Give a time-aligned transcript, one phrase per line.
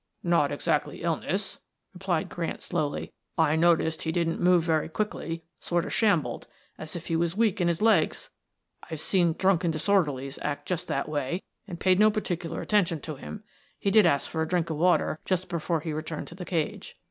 [0.23, 1.59] "Not exactly illness,"
[1.93, 3.13] replied Grant slowly.
[3.37, 7.61] "I noticed he didn't move very quickly; sort of shambled, as if he was weak
[7.61, 8.31] in his legs.
[8.89, 13.15] I've seen 'drunk and disorderlies' act just that way, and paid no particular attention to
[13.15, 13.43] him.
[13.77, 16.97] He did ask for a drink of water just after he returned to the cage."